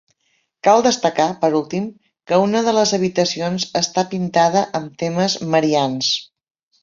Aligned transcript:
Cal 0.67 0.79
destacar, 0.85 1.27
per 1.43 1.49
últim, 1.59 1.83
que 2.31 2.39
una 2.45 2.63
de 2.69 2.73
les 2.77 2.93
habitacions 2.97 3.67
està 3.81 4.05
pintada 4.15 4.63
amb 4.79 4.97
temes 5.03 5.39
marians. 5.57 6.11